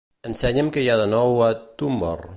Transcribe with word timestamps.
Ensenya'm 0.29 0.71
què 0.77 0.83
hi 0.85 0.89
ha 0.93 0.97
de 1.03 1.07
nou 1.13 1.37
a 1.51 1.51
Tumblr. 1.83 2.21